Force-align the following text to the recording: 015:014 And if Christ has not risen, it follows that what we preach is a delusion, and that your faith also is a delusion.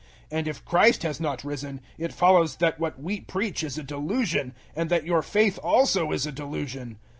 015:014 0.31 0.37
And 0.39 0.47
if 0.47 0.65
Christ 0.65 1.03
has 1.03 1.19
not 1.19 1.43
risen, 1.43 1.79
it 1.99 2.11
follows 2.11 2.55
that 2.55 2.79
what 2.79 2.99
we 2.99 3.19
preach 3.21 3.61
is 3.63 3.77
a 3.77 3.83
delusion, 3.83 4.55
and 4.75 4.89
that 4.89 5.05
your 5.05 5.21
faith 5.21 5.59
also 5.61 6.11
is 6.11 6.25
a 6.25 6.31
delusion. 6.31 6.97